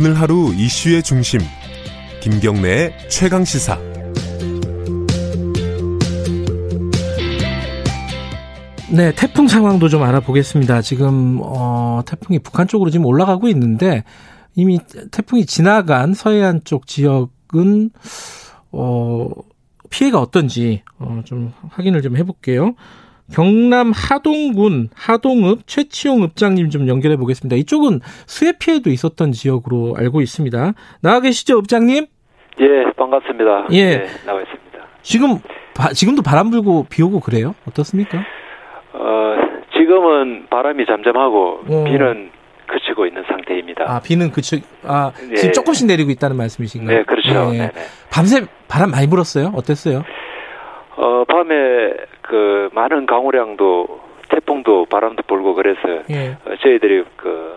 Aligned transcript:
오늘 0.00 0.14
하루 0.14 0.54
이슈의 0.54 1.02
중심 1.02 1.40
김경래의 2.22 3.08
최강 3.10 3.44
시사 3.44 3.76
네, 8.92 9.12
태풍 9.16 9.48
상황도 9.48 9.88
좀 9.88 10.04
알아보겠습니다. 10.04 10.82
지금 10.82 11.40
어, 11.42 12.02
태풍이 12.06 12.38
북한 12.38 12.68
쪽으로 12.68 12.90
지금 12.90 13.06
올라가고 13.06 13.48
있는데 13.48 14.04
이미 14.54 14.78
태풍이 15.10 15.44
지나간 15.44 16.14
서해안 16.14 16.60
쪽 16.62 16.86
지역은 16.86 17.90
어, 18.70 19.28
피해가 19.90 20.20
어떤지 20.20 20.84
어, 21.00 21.22
좀 21.24 21.52
확인을 21.70 22.02
좀 22.02 22.16
해볼게요. 22.16 22.76
경남 23.32 23.92
하동군 23.94 24.88
하동읍 24.94 25.66
최치용 25.66 26.22
읍장님 26.22 26.70
좀 26.70 26.88
연결해 26.88 27.16
보겠습니다. 27.16 27.56
이쪽은 27.56 28.00
수해 28.26 28.52
피해도 28.58 28.90
있었던 28.90 29.32
지역으로 29.32 29.94
알고 29.98 30.20
있습니다. 30.20 30.72
나와 31.02 31.20
계시죠, 31.20 31.58
읍장님? 31.58 32.06
예, 32.60 32.66
반갑습니다. 32.96 33.68
예. 33.72 33.98
네, 33.98 34.06
나와 34.26 34.40
있습니다. 34.40 34.78
지금 35.02 35.38
바, 35.74 35.92
지금도 35.92 36.22
바람 36.22 36.50
불고 36.50 36.86
비 36.90 37.02
오고 37.02 37.20
그래요? 37.20 37.54
어떻습니까? 37.68 38.18
어, 38.94 39.34
지금은 39.76 40.46
바람이 40.50 40.86
잠잠하고 40.86 41.60
어. 41.68 41.84
비는 41.84 42.30
그치고 42.66 43.06
있는 43.06 43.22
상태입니다. 43.28 43.84
아, 43.86 44.00
비는 44.00 44.30
그쪽 44.32 44.60
아, 44.84 45.12
예. 45.30 45.34
지금 45.36 45.52
조금씩 45.52 45.86
내리고 45.86 46.10
있다는 46.10 46.36
말씀이신가요? 46.36 46.98
네, 46.98 47.04
그렇죠. 47.04 47.54
예. 47.54 47.70
밤새 48.10 48.44
바람 48.68 48.90
많이 48.90 49.08
불었어요? 49.08 49.52
어땠어요? 49.54 50.02
어, 50.96 51.24
밤에 51.28 51.54
그 52.28 52.68
많은 52.72 53.06
강우량도 53.06 54.00
태풍도 54.28 54.86
바람도 54.90 55.22
불고 55.26 55.54
그래서 55.54 55.80
예. 56.10 56.36
어, 56.44 56.54
저희들이 56.60 57.02
그 57.16 57.56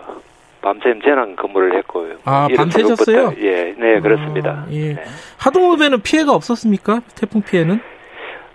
밤샘 0.62 1.02
재난 1.02 1.36
근무를 1.36 1.76
했고 1.76 2.06
아, 2.24 2.48
밤새셨어요? 2.56 3.34
예, 3.42 3.74
네, 3.76 4.00
그렇습니다. 4.00 4.64
아, 4.66 4.66
예. 4.70 4.94
네. 4.94 5.02
하동읍에는 5.38 6.00
피해가 6.02 6.32
없었습니까? 6.32 7.00
태풍 7.20 7.42
피해는? 7.42 7.80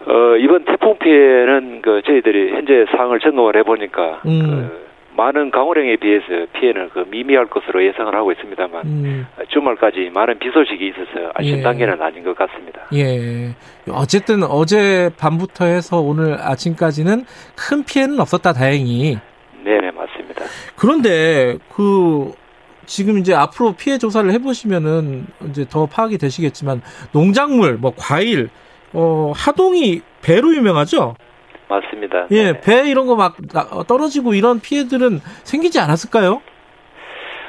어, 0.07 0.37
이번 0.37 0.65
태풍 0.65 0.97
피해는 0.97 1.81
그 1.83 2.01
저희들이 2.05 2.53
현재 2.53 2.85
상황을 2.91 3.19
점검을 3.19 3.55
해보니까 3.57 4.21
음. 4.25 4.41
그 4.41 4.87
많은 5.17 5.51
강우량에 5.51 5.97
비해서 5.97 6.25
피해는 6.53 6.89
그 6.93 7.05
미미할 7.09 7.47
것으로 7.47 7.83
예상을 7.83 8.13
하고 8.15 8.31
있습니다만 8.31 8.85
음, 8.85 9.27
주말까지 9.49 10.11
많은 10.13 10.39
비 10.39 10.49
소식이 10.49 10.87
있어서 10.87 11.31
안심 11.33 11.57
예. 11.57 11.61
단계는 11.61 12.01
아닌 12.01 12.23
것 12.23 12.35
같습니다. 12.35 12.76
예. 12.93 13.53
어쨌든 13.91 14.43
어제 14.43 15.09
밤부터 15.17 15.65
해서 15.65 15.99
오늘 15.99 16.37
아침까지는 16.41 17.25
큰 17.55 17.83
피해는 17.83 18.19
없었다, 18.19 18.53
다행히. 18.53 19.17
네 19.63 19.79
네 19.81 19.91
맞습니다. 19.91 20.45
그런데 20.77 21.57
그 21.75 22.31
지금 22.85 23.17
이제 23.17 23.33
앞으로 23.33 23.73
피해 23.73 23.97
조사를 23.97 24.31
해보시면은 24.31 25.27
이제 25.49 25.65
더 25.69 25.85
파악이 25.87 26.17
되시겠지만 26.17 26.81
농작물, 27.11 27.73
뭐 27.77 27.93
과일, 27.97 28.49
어 28.93 29.33
하동이 29.35 30.01
배로 30.21 30.55
유명하죠. 30.55 31.15
맞습니다. 31.67 32.27
예, 32.31 32.53
네. 32.53 32.61
배 32.61 32.89
이런 32.89 33.07
거 33.07 33.15
막 33.17 33.35
떨어지고 33.87 34.33
이런 34.35 34.61
피해들은 34.61 35.19
생기지 35.43 35.79
않았을까요? 35.81 36.41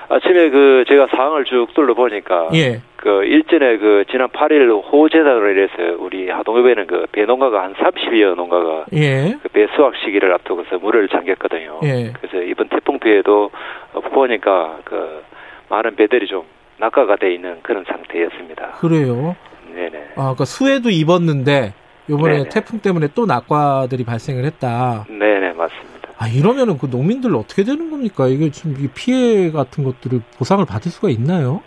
아침에 0.09 0.50
그 0.50 0.84
제가 0.89 1.06
상황을 1.14 1.44
쭉 1.44 1.69
둘러보니까 1.75 2.48
예, 2.55 2.81
그 2.98 3.22
일전에 3.24 3.78
그 3.78 4.04
지난 4.10 4.28
8일 4.28 4.82
호재단으로 4.92 5.50
인해서 5.52 5.72
우리 6.02 6.28
하동읍에는 6.28 6.86
그 6.88 7.06
배 7.12 7.24
농가가 7.24 7.62
한 7.62 7.74
30여 7.74 8.34
농가가 8.34 8.84
예, 8.92 9.36
그배 9.42 9.66
수확 9.77 9.94
시기를 10.04 10.32
앞두고서 10.34 10.78
물을 10.78 11.08
잠겼거든요. 11.08 11.78
예. 11.84 12.12
그래서 12.20 12.44
이번 12.44 12.69
태풍 12.69 12.98
피해도 12.98 13.50
어, 13.94 14.00
보니까 14.00 14.78
그 14.84 15.22
많은 15.69 15.94
배들이 15.96 16.26
좀 16.26 16.42
낙하가 16.78 17.16
돼 17.16 17.32
있는 17.34 17.58
그런 17.62 17.84
상태였습니다. 17.84 18.72
그래요. 18.81 19.37
네네. 19.75 19.98
아, 20.16 20.22
그러니까 20.34 20.44
수해도 20.44 20.91
입었는데 20.91 21.75
요번에 22.10 22.38
네네. 22.38 22.48
태풍 22.48 22.81
때문에 22.81 23.08
또 23.14 23.26
낙과들이 23.26 24.04
발생을 24.04 24.44
했다. 24.44 25.06
네네 25.08 25.53
맞습니다. 25.53 26.08
아, 26.19 26.26
이러면은 26.26 26.78
그 26.78 26.87
농민들 26.91 27.34
어떻게 27.37 27.62
되는 27.62 27.91
겁니까? 27.91 28.26
이게 28.26 28.50
지금 28.50 28.75
이 28.81 28.88
피해 28.88 29.53
같은 29.53 29.84
것들을 29.84 30.20
보상을 30.37 30.64
받을 30.66 30.91
수가 30.91 31.10
있나요? 31.10 31.62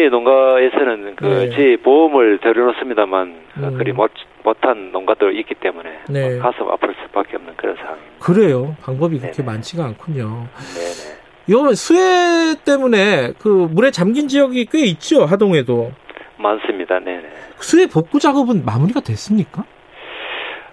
어, 0.00 0.10
대부분의 0.10 0.10
농가에서는 0.10 1.16
그 1.16 1.24
네. 1.24 1.50
제 1.50 1.76
보험을 1.82 2.38
들여놓습니다만 2.38 3.34
어, 3.58 3.68
음. 3.68 3.78
그리 3.78 3.92
못, 3.92 4.10
못한 4.42 4.90
농가도 4.92 5.30
있기 5.30 5.54
때문에 5.56 5.90
네. 6.08 6.38
어, 6.38 6.42
가슴 6.42 6.68
아플 6.68 6.94
수밖에 7.02 7.36
없는 7.36 7.54
그런 7.56 7.76
상황입니다. 7.76 8.24
그래요. 8.24 8.76
방법이 8.82 9.18
그렇게 9.18 9.38
네네. 9.38 9.46
많지가 9.46 9.84
않군요. 9.84 10.46
네네. 10.74 11.74
수해 11.74 12.54
때문에 12.64 13.32
그 13.38 13.48
물에 13.70 13.90
잠긴 13.90 14.28
지역이 14.28 14.66
꽤 14.66 14.80
있죠, 14.86 15.24
하동에도. 15.24 15.92
많습니다. 16.38 16.98
네네. 17.00 17.28
수해 17.56 17.86
복구 17.86 18.18
작업은 18.18 18.64
마무리가 18.64 19.00
됐습니까? 19.00 19.62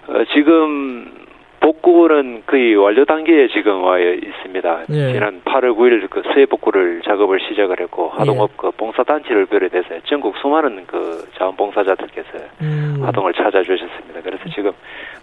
어, 0.08 0.24
지금 0.32 1.17
복구는 1.60 2.42
거의 2.46 2.74
완료 2.76 3.04
단계에 3.04 3.48
지금 3.48 3.82
와 3.82 3.98
있습니다. 3.98 4.84
예. 4.90 5.12
지난 5.12 5.42
8월 5.44 5.76
9일 5.76 6.08
그 6.10 6.22
수해 6.32 6.46
복구를 6.46 7.02
작업을 7.04 7.40
시작을 7.48 7.80
했고 7.80 8.10
예. 8.14 8.18
하동업 8.18 8.56
그 8.56 8.70
봉사단체를 8.72 9.46
비롯해서 9.46 10.00
전국 10.08 10.36
수많은 10.38 10.84
그 10.86 11.26
자원봉사자들께서 11.38 12.28
음. 12.62 13.00
하동을 13.02 13.32
찾아주셨습니다. 13.34 14.20
그래서 14.22 14.44
지금 14.54 14.72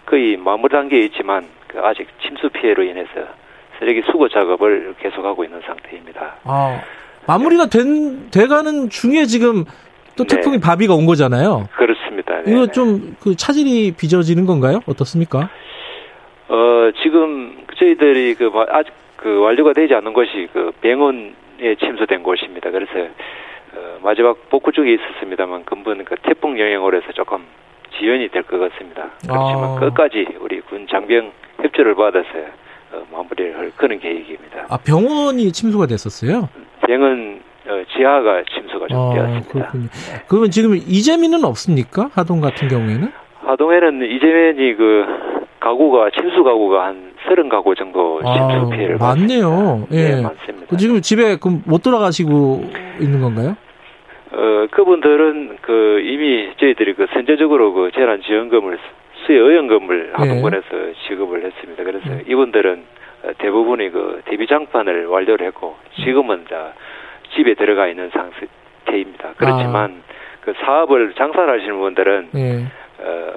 거의 0.04 0.36
마무리 0.36 0.70
단계에 0.72 1.00
있지만 1.06 1.44
그 1.66 1.80
아직 1.80 2.06
침수 2.22 2.48
피해로 2.50 2.82
인해서 2.82 3.10
쓰레기 3.78 4.02
수거 4.10 4.28
작업을 4.28 4.94
계속하고 5.00 5.44
있는 5.44 5.60
상태입니다. 5.66 6.36
아, 6.44 6.80
마무리가 7.26 7.66
된, 7.66 8.30
돼가는 8.30 8.88
중에 8.88 9.24
지금 9.26 9.64
또 10.16 10.24
네. 10.24 10.36
태풍이 10.36 10.58
바비가 10.58 10.94
온 10.94 11.04
거잖아요. 11.06 11.68
그렇습니다. 11.76 12.40
네. 12.42 12.52
이거 12.52 12.66
좀 12.68 13.16
그 13.20 13.34
차질이 13.36 13.92
빚어지는 13.92 14.46
건가요? 14.46 14.80
어떻습니까? 14.86 15.50
어, 16.86 16.92
지금 17.02 17.56
저희들이 17.76 18.34
그 18.34 18.44
마- 18.44 18.66
아직 18.68 18.92
그 19.16 19.40
완료가 19.40 19.72
되지 19.72 19.94
않은 19.94 20.12
것이 20.12 20.48
그 20.52 20.70
병원에 20.80 21.32
침수된 21.80 22.22
곳입니다. 22.22 22.70
그래서 22.70 22.92
어, 23.74 23.98
마지막 24.02 24.36
복구 24.50 24.70
쪽에 24.72 24.94
있었습니다만 24.94 25.64
근본 25.64 26.04
그 26.04 26.14
태풍 26.22 26.58
영향으로 26.58 26.96
해서 26.96 27.12
조금 27.12 27.44
지연이 27.98 28.28
될 28.28 28.42
것 28.42 28.58
같습니다. 28.58 29.10
그렇지만 29.22 29.64
아. 29.64 29.80
끝까지 29.80 30.26
우리 30.40 30.60
군 30.60 30.86
장병 30.88 31.32
협조를 31.62 31.94
받아서 31.94 32.28
어, 32.92 33.02
마무리를 33.10 33.58
할 33.58 33.72
그런 33.76 33.98
계획입니다. 33.98 34.66
아, 34.68 34.76
병원이 34.78 35.50
침수가 35.52 35.86
됐었어요? 35.86 36.48
병원 36.86 37.40
어, 37.66 37.82
지하가 37.96 38.44
침수가 38.54 38.86
좀 38.88 38.96
아, 38.98 39.14
되었습니다. 39.14 39.48
그렇군요. 39.50 39.88
그러면 40.28 40.50
지금 40.50 40.76
이재민은 40.76 41.44
없습니까? 41.44 42.10
하동 42.14 42.40
같은 42.40 42.68
경우에는? 42.68 43.10
하동에는 43.40 44.02
이재민이 44.04 44.74
그 44.76 45.04
가구가 45.66 46.10
침수 46.10 46.44
가구가 46.44 46.84
한 46.86 47.12
30가구 47.26 47.76
정도 47.76 48.22
침수 48.22 48.70
피해를 48.70 48.96
아, 49.00 49.08
많네요. 49.08 49.86
받았습니다. 49.88 49.96
예. 49.96 50.14
네, 50.14 50.22
많습니다. 50.22 50.66
그 50.68 50.76
지금 50.76 51.00
집에 51.00 51.36
그럼 51.36 51.62
못 51.66 51.82
들어가시고 51.82 52.70
있는 53.00 53.20
건가요? 53.20 53.56
어, 54.30 54.66
그분들은 54.70 55.58
그 55.62 56.00
이미 56.04 56.50
저희들이 56.58 56.94
그 56.94 57.06
선제적으로 57.12 57.72
그 57.72 57.90
재난 57.94 58.22
지원금을 58.22 58.78
수혜 59.24 59.38
의원금을 59.38 60.12
예. 60.12 60.12
하동군에서 60.12 60.66
지급을 61.08 61.44
했습니다. 61.44 61.82
그래서 61.82 62.06
음. 62.10 62.22
이분들은 62.28 62.82
어, 63.24 63.30
대부분이 63.38 63.90
그 63.90 64.22
대비 64.26 64.46
장판을 64.46 65.06
완료를 65.06 65.48
했고 65.48 65.74
지금은 66.04 66.44
자 66.48 66.74
집에 67.34 67.54
들어가 67.54 67.88
있는 67.88 68.10
상태입니다. 68.10 69.34
그렇지만 69.36 70.02
그 70.42 70.54
사업을 70.60 71.14
장사를 71.14 71.52
하시는 71.52 71.76
분들은 71.76 72.28
예. 72.36 72.66
어, 73.00 73.34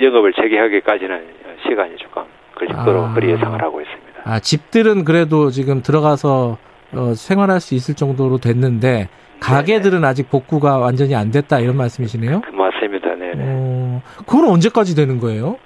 영업을 0.00 0.32
재개하기까지는 0.32 1.22
시간이 1.66 1.96
조금 1.96 2.24
걸릴 2.54 2.74
거로 2.76 3.00
아. 3.04 3.14
예상을 3.20 3.62
하고 3.62 3.80
있습니다. 3.80 4.22
아, 4.24 4.40
집들은 4.40 5.04
그래도 5.04 5.50
지금 5.50 5.82
들어가서 5.82 6.58
어, 6.94 7.14
생활할 7.14 7.60
수 7.60 7.74
있을 7.74 7.94
정도로 7.94 8.38
됐는데 8.38 9.08
가게들은 9.40 10.04
아직 10.04 10.30
복구가 10.30 10.78
완전히 10.78 11.14
안 11.14 11.30
됐다 11.30 11.60
이런 11.60 11.76
말씀이시네요? 11.76 12.40
그 12.42 12.50
맞습니다. 12.50 13.14
네. 13.14 13.32
네. 13.34 13.44
어, 13.46 14.02
그건 14.26 14.48
언제까지 14.50 14.96
되는 14.96 15.18
거예요? 15.20 15.58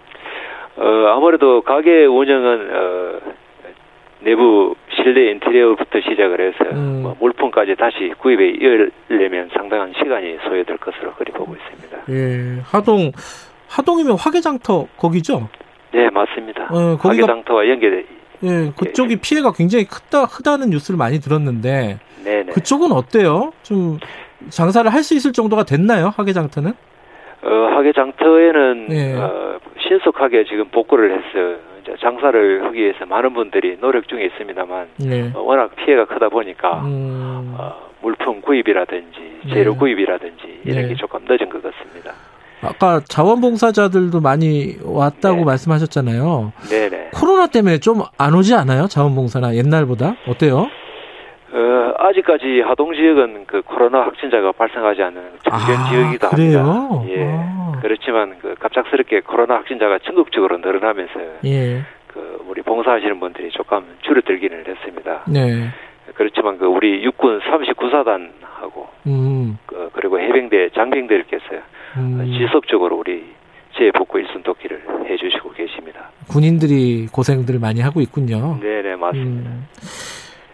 어, 0.76 0.84
아무래도 1.14 1.62
가게 1.62 2.04
운영은 2.06 2.70
어, 2.72 3.20
내부 4.20 4.74
실내 4.94 5.30
인테리어부터 5.30 6.00
시작을 6.00 6.40
해서 6.40 6.76
음. 6.76 7.02
뭐 7.02 7.16
물품까지 7.20 7.76
다시 7.76 8.12
구입에 8.18 8.50
이으려면 8.50 9.48
상당한 9.54 9.92
시간이 9.96 10.38
소요될 10.42 10.76
것으로 10.76 11.14
그리 11.14 11.32
보고 11.32 11.54
있습니다. 11.54 11.98
예, 12.10 12.60
하동 12.64 13.12
하동이면 13.74 14.16
화개장터 14.18 14.86
거기죠? 14.96 15.48
네, 15.92 16.10
맞습니다. 16.10 16.64
어, 16.70 16.96
거기가- 16.96 17.26
가게장터와 17.26 17.68
연계 17.68 18.04
예, 18.42 18.72
그쪽이 18.76 19.16
피해가 19.16 19.52
굉장히 19.52 19.84
크다 19.84 20.26
크다는 20.26 20.70
뉴스를 20.70 20.96
많이 20.98 21.20
들었는데 21.20 21.98
네, 22.24 22.42
네. 22.44 22.52
그쪽은 22.52 22.90
어때요? 22.90 23.52
좀 23.62 23.98
장사를 24.48 24.90
할 24.92 25.02
수 25.02 25.14
있을 25.14 25.32
정도가 25.32 25.64
됐나요? 25.64 26.12
화개장터는? 26.16 26.72
어, 27.42 27.48
하계장터에는 27.76 28.86
네. 28.88 29.14
어, 29.16 29.58
신속하게 29.86 30.44
지금 30.44 30.66
복구를 30.70 31.22
이제 31.82 31.94
장사를 32.00 32.64
하기 32.64 32.78
위해서 32.78 33.04
많은 33.06 33.34
분들이 33.34 33.78
노력 33.80 34.08
중에 34.08 34.24
있습니다만 34.26 34.88
네. 34.98 35.30
어, 35.34 35.40
워낙 35.42 35.74
피해가 35.76 36.06
크다 36.06 36.28
보니까 36.30 36.80
음, 36.84 37.54
어, 37.58 37.90
물품 38.02 38.40
구입이라든지 38.40 39.40
재료 39.50 39.72
네. 39.72 39.78
구입이라든지 39.78 40.60
이런 40.64 40.82
네. 40.82 40.88
게 40.88 40.94
조금 40.94 41.20
늦은 41.28 41.48
것 41.50 41.62
같습니다. 41.62 42.12
아까 42.62 43.00
자원봉사자들도 43.08 44.20
많이 44.20 44.76
왔다고 44.84 45.38
네. 45.38 45.44
말씀하셨잖아요. 45.44 46.52
네네. 46.68 47.10
코로나 47.14 47.46
때문에 47.46 47.78
좀 47.78 48.00
안 48.18 48.34
오지 48.34 48.54
않아요? 48.54 48.86
자원봉사나 48.86 49.54
옛날보다 49.56 50.16
어때요? 50.28 50.68
어, 51.52 51.94
아직까지 51.98 52.60
하동 52.66 52.94
지역은 52.94 53.44
그 53.46 53.62
코로나 53.62 54.00
확진자가 54.02 54.52
발생하지 54.52 55.02
않는 55.02 55.22
정전 55.42 55.76
아, 55.76 55.88
지역이기도 55.90 56.28
그래요? 56.28 56.60
합니다. 56.60 57.12
예. 57.14 57.26
아. 57.28 57.72
그렇지만 57.82 58.36
그 58.40 58.54
갑작스럽게 58.60 59.20
코로나 59.20 59.54
확진자가 59.56 59.98
전국적으로 60.04 60.58
늘어나면서 60.58 61.12
예, 61.46 61.82
그 62.08 62.44
우리 62.46 62.60
봉사하시는 62.62 63.18
분들이 63.18 63.50
조금 63.50 63.84
줄어들기는 64.02 64.64
했습니다. 64.66 65.22
네, 65.28 65.70
그렇지만 66.14 66.58
그 66.58 66.66
우리 66.66 67.02
육군 67.02 67.40
39사단하고 67.40 68.86
음, 69.06 69.58
그 69.66 69.88
그리고 69.94 70.20
해병대 70.20 70.70
장병들께서 70.74 71.44
음, 71.96 72.36
지속적으로 72.38 72.96
우리 72.98 73.24
재복구 73.76 74.18
일순 74.18 74.42
돕기를 74.42 74.82
해주시고 75.08 75.52
계십니다. 75.52 76.10
군인들이 76.28 77.06
고생들을 77.12 77.58
많이 77.60 77.80
하고 77.80 78.00
있군요. 78.00 78.58
네네 78.60 78.96
맞습니다. 78.96 79.50
음. 79.50 79.66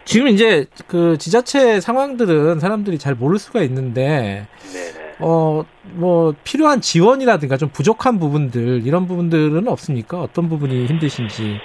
지금 0.05 0.29
이제 0.29 0.67
그 0.87 1.19
지자체 1.19 1.81
상황들은 1.81 2.61
사람들이 2.61 2.99
잘 2.99 3.15
모를 3.15 3.39
수가 3.39 3.63
있는데 3.63 4.47
네네. 4.73 5.17
어 5.21 5.65
뭐 5.97 6.35
필요한 6.45 6.81
지원이라든가 6.81 7.57
좀 7.57 7.71
부족한 7.71 8.19
부분들 8.19 8.87
이런 8.87 9.07
부분들은 9.07 9.67
없습니까? 9.69 10.21
어떤 10.21 10.49
부분이 10.49 10.87
힘드신지. 10.87 11.59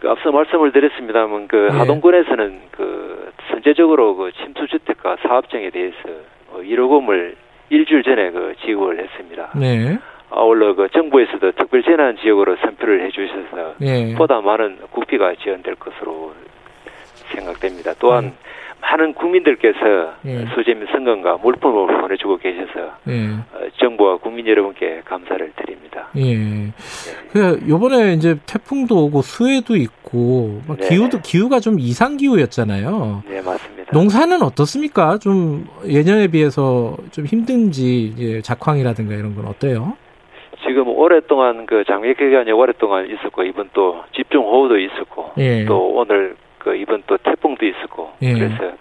그 0.00 0.08
앞서 0.08 0.30
말씀을 0.32 0.72
드렸습니다만 0.72 1.48
그 1.48 1.68
네. 1.70 1.78
하동군에서는 1.78 2.60
그 2.70 3.32
선제적으로 3.50 4.16
그 4.16 4.32
침투주택과 4.32 5.16
사업장에 5.22 5.70
대해서 5.70 5.96
어, 6.50 6.60
1억 6.60 6.90
원을 6.90 7.36
일주일 7.70 8.02
전에 8.02 8.30
그 8.30 8.54
지급을 8.64 8.98
했습니다. 8.98 9.50
네, 9.56 9.98
아울러 10.30 10.74
그 10.74 10.88
정부에서도 10.92 11.52
특별 11.52 11.82
재난 11.82 12.16
지역으로 12.16 12.56
선표를 12.56 13.06
해주셔서 13.06 13.74
예, 13.82 14.14
보다 14.14 14.40
많은 14.40 14.78
국비가 14.90 15.34
지원될 15.34 15.76
것으로 15.76 16.34
생각됩니다. 17.32 17.94
또한 17.98 18.32
많은 18.80 19.14
국민들께서 19.14 20.14
예. 20.26 20.46
수재 20.54 20.74
및 20.74 20.88
성금과 20.92 21.38
물품을 21.38 22.00
보내주고 22.00 22.36
계셔서 22.36 22.96
예, 23.08 23.28
어, 23.52 23.68
정부와 23.80 24.18
국민 24.18 24.46
여러분께 24.46 25.02
감사를 25.04 25.52
드립니다. 25.56 26.08
예. 26.16 26.72
그 27.32 27.60
요번에 27.68 28.12
이제 28.12 28.36
태풍도 28.46 29.06
오고 29.06 29.22
수해도 29.22 29.76
있고 29.76 30.60
막 30.68 30.78
네. 30.78 30.88
기후도 30.88 31.20
기후가 31.20 31.60
좀 31.60 31.78
이상 31.78 32.16
기후였잖아요. 32.16 33.22
네 33.28 33.40
맞습니다. 33.40 33.73
농사는 33.94 34.42
어떻습니까? 34.42 35.18
좀 35.18 35.66
예년에 35.86 36.26
비해서 36.28 36.96
좀 37.12 37.24
힘든지 37.26 38.06
이제 38.06 38.42
작황이라든가 38.42 39.14
이런 39.14 39.34
건 39.36 39.46
어때요? 39.46 39.96
지금 40.66 40.88
오랫동안 40.88 41.64
그 41.66 41.84
장기 41.86 42.12
기간이 42.14 42.50
오랫동안 42.50 43.08
있었고 43.08 43.44
이번 43.44 43.70
또 43.72 44.02
집중 44.12 44.42
호우도 44.42 44.78
있었고 44.78 45.32
예. 45.38 45.64
또 45.64 45.94
오늘 45.94 46.36
그 46.58 46.74
이번 46.74 47.02
또 47.06 47.16
태풍도 47.18 47.64
있었고 47.64 48.10
예. 48.22 48.32
그래서 48.32 48.72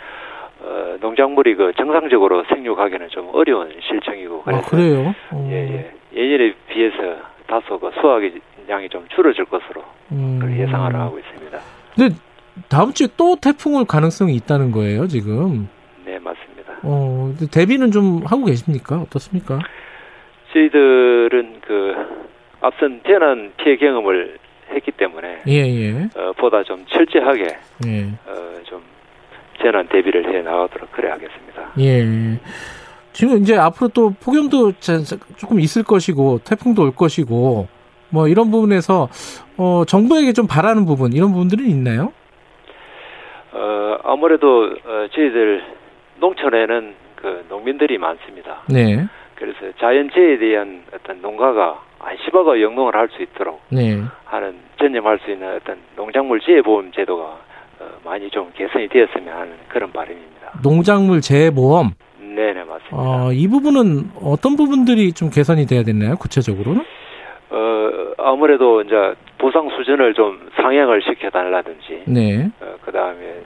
어, 0.63 0.98
농작물이 1.00 1.56
그 1.56 1.74
정상적으로 1.77 2.44
생육하기는 2.45 3.10
좀 3.10 3.30
어려운 3.33 3.69
실정이고 3.81 4.44
아, 4.45 4.51
그래서 4.51 4.69
그래요? 4.69 5.15
어, 5.31 5.48
예, 5.51 5.92
예. 6.15 6.19
예년에 6.19 6.54
비해서 6.69 7.18
다소 7.45 7.77
그 7.80 7.92
수확의 8.00 8.33
양이 8.69 8.89
좀 8.89 9.06
줄어들 9.13 9.45
것으로 9.45 9.83
음. 10.12 10.39
예상을 10.57 10.95
하고 10.95 11.19
있습니다. 11.19 11.60
근데 11.95 12.15
다음 12.73 12.91
주에 12.91 13.07
또 13.15 13.35
태풍 13.35 13.75
올 13.75 13.85
가능성이 13.85 14.33
있다는 14.33 14.71
거예요, 14.71 15.07
지금. 15.07 15.69
네, 16.03 16.17
맞습니다. 16.17 16.73
어, 16.81 17.31
대비는 17.51 17.91
좀 17.91 18.23
하고 18.25 18.45
계십니까? 18.45 18.97
어떻습니까? 18.97 19.59
저희들은 20.51 21.61
그 21.67 21.93
앞선 22.61 22.99
재난 23.05 23.51
피해 23.57 23.75
경험을 23.77 24.39
했기 24.71 24.91
때문에 24.91 25.43
예, 25.47 25.53
예. 25.53 26.09
어, 26.15 26.33
보다 26.35 26.63
좀 26.63 26.83
철저하게 26.87 27.43
예. 27.85 28.05
어, 28.25 28.33
좀 28.63 28.81
재난 29.61 29.87
대비를 29.89 30.33
해 30.33 30.41
나가도록 30.41 30.91
그래야 30.93 31.13
하겠습니다. 31.13 31.73
예. 31.79 32.39
지금 33.11 33.37
이제 33.43 33.55
앞으로 33.55 33.89
또 33.89 34.15
폭염도 34.19 34.71
자- 34.79 34.97
조금 35.37 35.59
있을 35.59 35.83
것이고 35.83 36.39
태풍도 36.43 36.81
올 36.81 36.95
것이고 36.95 37.67
뭐 38.09 38.27
이런 38.27 38.49
부분에서 38.49 39.09
어 39.57 39.83
정부에게 39.85 40.33
좀 40.33 40.47
바라는 40.47 40.85
부분 40.85 41.13
이런 41.13 41.31
부분들은 41.33 41.65
있나요? 41.69 42.11
어, 44.03 44.13
아무래도 44.13 44.65
어, 44.85 45.07
저희들 45.11 45.63
농촌에는 46.19 46.94
그 47.15 47.45
농민들이 47.50 47.97
많습니다. 47.97 48.61
네. 48.69 49.05
그래서 49.35 49.59
자연재해에 49.79 50.38
대한 50.38 50.83
어떤 50.94 51.21
농가가 51.21 51.81
안심하고 52.00 52.61
영농을 52.61 52.95
할 52.95 53.09
수 53.09 53.21
있도록 53.21 53.61
네. 53.69 54.01
하는 54.25 54.55
전념할 54.77 55.19
수 55.19 55.31
있는 55.31 55.55
어떤 55.55 55.77
농작물 55.95 56.39
재해보험 56.41 56.91
제도가 56.91 57.23
어, 57.79 57.85
많이 58.03 58.29
좀 58.29 58.51
개선이 58.55 58.88
되었으면 58.89 59.33
하는 59.33 59.53
그런 59.69 59.91
바람입니다. 59.91 60.59
농작물 60.61 61.21
재보험 61.21 61.91
네네 62.19 62.63
맞습니다. 62.63 62.95
어, 62.97 63.31
이 63.31 63.47
부분은 63.47 64.11
어떤 64.21 64.55
부분들이 64.55 65.13
좀 65.13 65.29
개선이 65.29 65.65
돼야 65.65 65.83
되나요? 65.83 66.15
구체적으로는? 66.17 66.81
어 67.51 68.13
아무래도 68.17 68.81
이제 68.81 68.95
보상 69.38 69.69
수준을 69.69 70.13
좀 70.15 70.50
상향을 70.55 71.01
시켜달라든지 71.03 72.03
네. 72.07 72.50
어, 72.61 72.75
그 72.83 72.91
다음에 72.91 73.17
그 73.17 73.42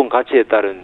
상품 0.00 0.08
가치에 0.08 0.44
따른 0.44 0.82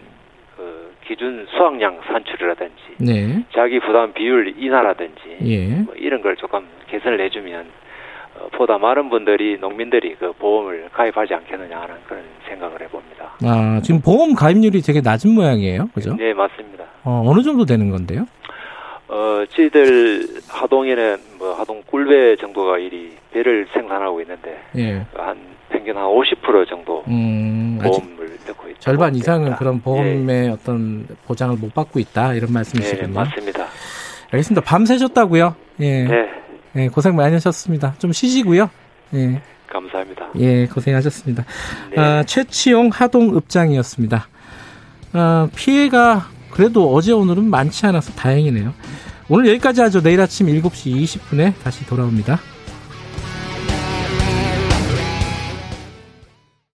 그 0.57 0.93
기준 1.07 1.47
수확량 1.57 2.01
산출이라든지 2.07 2.83
네. 2.99 3.45
자기 3.55 3.81
부담 3.81 4.13
비율 4.13 4.55
인하라든지 4.59 5.39
예. 5.43 5.69
뭐 5.81 5.95
이런 5.95 6.21
걸 6.21 6.37
조금 6.37 6.67
개선을 6.89 7.19
해주면 7.23 7.67
어, 8.39 8.49
보다 8.53 8.77
많은 8.77 9.09
분들이 9.09 9.57
농민들이 9.59 10.15
그 10.19 10.33
보험을 10.35 10.91
가입하지 10.93 11.33
않겠느냐 11.33 11.81
하는 11.81 11.95
그런 12.07 12.23
생각을 12.47 12.83
해봅니다. 12.83 13.33
아, 13.43 13.81
지금 13.83 14.03
보험 14.03 14.35
가입률이 14.35 14.83
되게 14.83 15.01
낮은 15.01 15.31
모양이에요. 15.31 15.89
그죠? 15.95 16.15
네 16.17 16.35
맞습니다. 16.35 16.85
어, 17.05 17.23
어느 17.25 17.41
정도 17.43 17.65
되는 17.65 17.89
건데요? 17.91 18.27
어 19.09 19.45
저희들 19.49 20.27
하동에는 20.49 21.17
뭐 21.39 21.55
하동 21.55 21.83
꿀배 21.87 22.37
정도가 22.37 22.79
이리 22.79 23.13
배를 23.31 23.67
생산하고 23.73 24.20
있는데 24.20 24.61
예. 24.77 25.06
한 25.15 25.39
평균 25.70 25.96
한 25.96 26.05
50% 26.05 26.69
정도 26.69 27.05
음, 27.08 27.79
아직 27.81 28.03
넣고 28.11 28.11
있죠. 28.11 28.16
절반 28.79 29.15
이상은 29.15 29.56
그런 29.56 29.81
보험의 29.81 30.47
예. 30.47 30.51
어떤 30.51 31.06
보장을 31.27 31.56
못 31.56 31.75
받고 31.75 31.99
있다 31.99 32.35
이런 32.35 32.49
네, 32.49 32.53
말씀이시군요. 32.55 33.15
맞습니다. 33.15 33.67
알겠습니다. 34.31 34.61
밤새셨다고요? 34.63 35.55
예. 35.81 36.05
네, 36.05 36.29
예, 36.77 36.89
고생 36.89 37.17
많이 37.17 37.33
하셨습니다. 37.35 37.95
좀 37.99 38.13
쉬시고요. 38.13 38.71
예. 39.15 39.41
감사합니다. 39.71 40.29
예, 40.37 40.67
고생하셨습니다. 40.67 41.45
네. 41.95 42.01
아, 42.01 42.23
최치용 42.25 42.91
하동읍장이었습니다. 42.93 44.29
아, 45.13 45.49
피해가 45.55 46.29
그래도 46.51 46.95
어제 46.95 47.13
오늘은 47.13 47.45
많지 47.51 47.87
않아서 47.87 48.13
다행이네요. 48.13 48.73
오늘 49.29 49.49
여기까지 49.49 49.81
하죠. 49.83 50.03
내일 50.03 50.21
아침 50.21 50.47
7시 50.47 51.03
20분에 51.03 51.53
다시 51.63 51.85
돌아옵니다. 51.87 52.39